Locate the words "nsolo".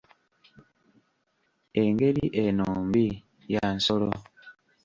3.75-4.11